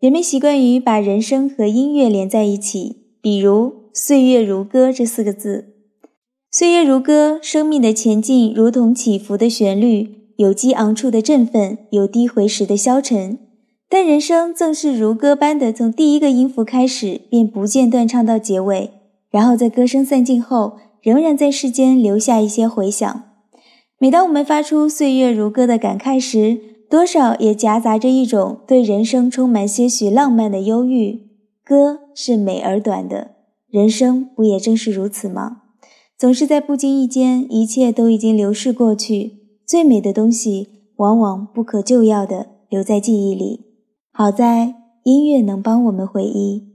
[0.00, 5.74] 人们习惯于把人声和音乐连在一起，比如“岁月如歌”这四个字。
[6.50, 13.38] 岁月如歌，生命的前进如同起伏的旋律，有激昂处的振奋，有低回时的消沉。
[13.90, 18.92] 但人生正是如歌般的，从第一个音符开始，便不间断唱到结尾，
[19.30, 23.24] 然后在歌声散尽后，仍然在世间留下一些回响。
[23.98, 26.58] 每当我们发出“岁月如歌”的感慨时，
[26.90, 31.30] 多少也夹杂着一种对人生充满些许浪漫的忧郁。
[31.64, 33.30] 歌是美而短的，
[33.70, 35.58] 人生不也正是如此吗？
[36.18, 39.36] 总是在不经意间，一切都已经流逝过去。
[39.64, 43.66] 最美的东西，往往不可救药的留在记忆里。
[44.10, 46.69] 好在音乐能帮我们回忆。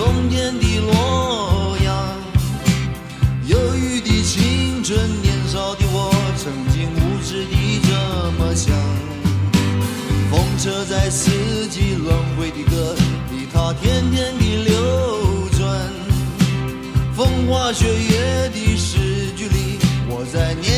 [0.00, 1.94] 冬天的洛阳，
[3.48, 7.90] 忧郁的青春，年少的我曾经无知的这
[8.38, 8.74] 么想。
[10.30, 12.94] 风车在四季轮回的歌
[13.30, 15.60] 里，它天天的流转。
[17.14, 19.78] 风花雪月的诗句里，
[20.08, 20.69] 我在年。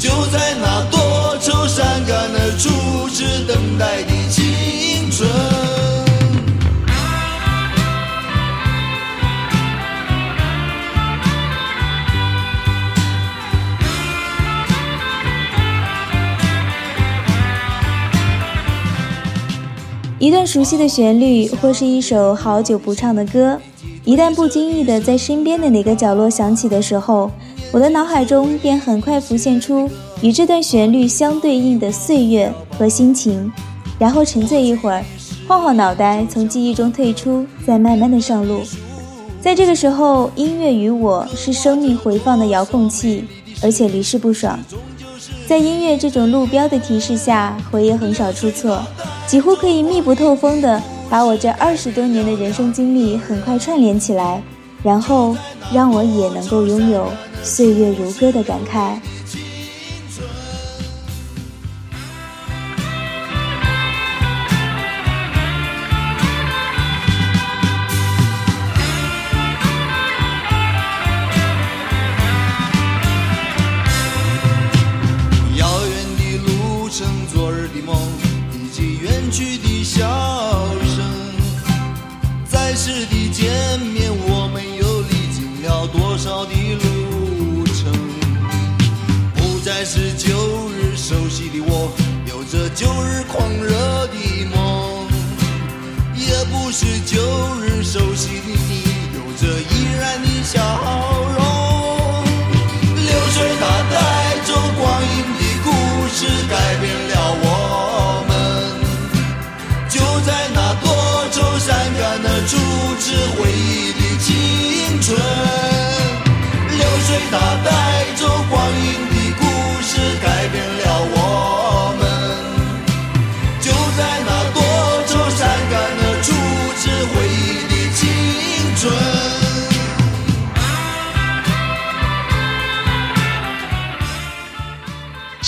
[0.00, 5.28] 就在那多愁善感的初次等待的青春。
[20.18, 23.60] 一段熟悉的旋律，或是一首好久不唱的歌，
[24.06, 27.30] 一旦不经意的在身边的哪个角落响起的时候，
[27.72, 29.88] 我的脑海中便很快浮现出
[30.22, 33.50] 与这段旋律相对应的岁月和心情，
[33.96, 35.04] 然后沉醉一会儿，
[35.46, 38.62] 晃晃脑袋，从记忆中退出，再慢慢的上路。
[39.40, 43.24] 在这个时候，音乐与我是生命回放的遥控器，
[43.62, 44.58] 而且离世不爽。
[45.46, 48.82] 在音乐这种路标的提示下，我也很少出错，
[49.28, 54.42] 几乎可以密不透风的把我这二十多年的人生经历很快串联起来，
[54.82, 55.36] 然后
[55.72, 57.06] 让我也能够拥有
[57.42, 59.40] 岁月如歌的感慨青
[60.14, 60.28] 春
[75.56, 77.96] 遥远的路程昨日的梦
[78.52, 80.06] 以及远去的笑
[80.84, 81.04] 声。
[82.44, 86.89] 在世的见面我们又历经了多少的路？
[92.80, 94.14] 旧日狂热的
[94.46, 95.06] 梦，
[96.16, 97.20] 也不是旧
[97.60, 100.58] 日熟悉的你，有着依然的笑
[101.36, 102.24] 容。
[102.96, 103.94] 流水它带
[104.46, 105.68] 走光阴的故
[106.08, 107.44] 事，改变了我
[108.26, 108.32] 们。
[109.90, 110.88] 就在那多
[111.32, 111.68] 愁善
[111.98, 112.56] 感的初
[112.98, 115.14] 次回忆的青春，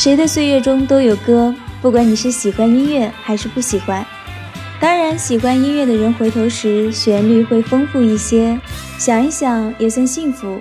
[0.02, 4.04] 谁的岁月中都有歌，不管你是喜欢音乐还是不喜欢。
[4.80, 8.60] 当然，喜欢音乐的人回头时，旋律会丰富一些，
[8.98, 10.58] 想一想也算幸福。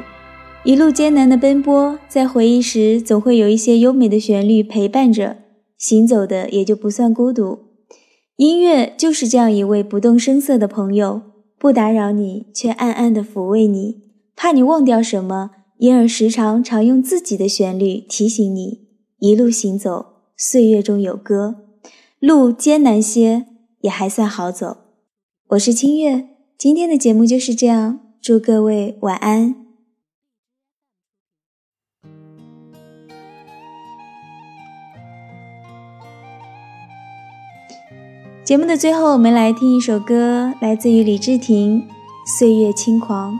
[0.63, 5.37] 一路艰难的奔波，在回忆时总会有一些优美的旋律陪伴着，
[5.75, 7.57] 行走的也就不算孤独。
[8.35, 11.19] 音乐就是这样一位不动声色的朋友，
[11.57, 14.01] 不打扰你，却暗暗的抚慰你，
[14.35, 15.49] 怕你忘掉什么，
[15.79, 18.90] 因而时常常用自己的旋律提醒你。
[19.21, 21.67] 一路行走，岁月中有歌，
[22.17, 23.45] 路艰难些，
[23.81, 24.77] 也还算好走。
[25.49, 29.55] 我是清月，今天的节目就是这样，祝各位晚安。
[38.43, 41.81] 节目的最后，我们来听一首歌，来自于李治廷，
[42.25, 43.35] 《岁月轻狂》。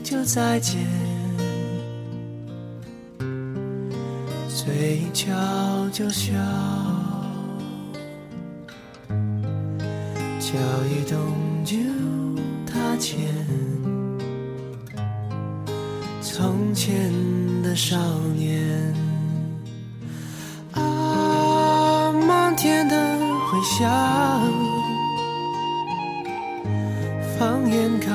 [0.00, 0.78] 就再见，
[4.48, 5.32] 嘴角
[5.92, 6.32] 就笑，
[10.40, 10.58] 脚
[10.90, 11.18] 一动
[11.64, 11.76] 就
[12.66, 13.18] 踏前，
[16.20, 17.10] 从前
[17.62, 17.96] 的少
[18.36, 18.94] 年。
[20.72, 22.96] 啊，漫天的
[23.46, 23.88] 回响。
[27.38, 28.14] 放眼看，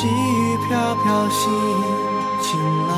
[0.00, 1.50] 细雨飘飘，心
[2.40, 2.46] 晴
[2.86, 2.92] 朗。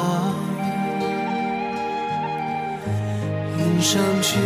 [3.57, 4.39] 云上去，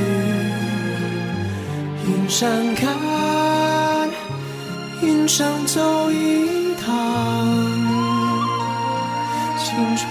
[2.06, 2.96] 云上看，
[5.02, 6.94] 云上走一趟。
[9.58, 10.06] 青春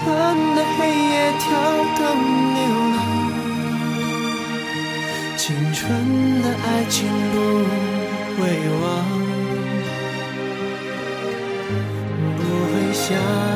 [0.54, 1.48] 的黑夜跳
[1.96, 2.04] 动
[2.56, 2.60] 流
[2.92, 2.96] 浪，
[5.38, 5.82] 青春
[6.42, 7.34] 的爱情不
[8.36, 8.42] 会
[8.82, 8.84] 忘，
[13.06, 13.53] 家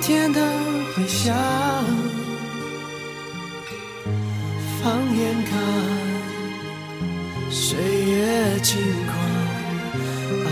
[0.00, 0.40] 天的
[0.96, 1.36] 回响，
[4.82, 5.58] 放眼看，
[7.50, 9.14] 岁月轻狂
[10.46, 10.48] 啊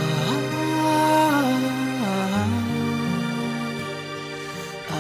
[4.90, 4.92] 啊！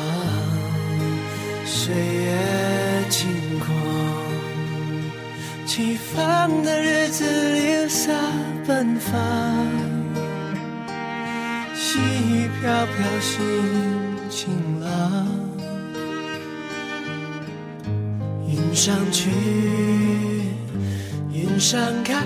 [1.66, 2.26] 岁月
[3.10, 3.28] 轻
[3.60, 3.68] 狂，
[5.66, 8.10] 起风的日子留下
[8.66, 9.14] 奔放，
[11.76, 13.97] 细雨飘飘心。
[18.78, 19.28] 上去，
[21.32, 22.24] 云上看，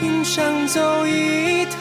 [0.00, 1.80] 云上走一趟。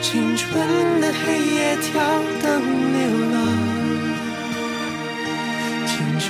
[0.00, 1.92] 青春的黑夜挑
[2.42, 2.48] 灯
[2.94, 3.00] 流
[3.34, 3.36] 浪，
[5.86, 6.24] 青春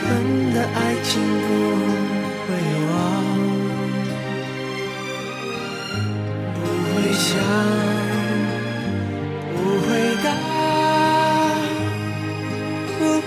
[0.53, 1.49] 的爱情不
[2.43, 2.51] 会
[2.91, 3.16] 忘，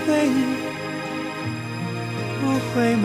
[0.06, 0.38] 回忆
[2.40, 3.04] 不回眸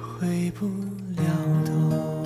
[0.00, 0.66] 回不
[1.16, 1.22] 了
[1.64, 2.17] 头。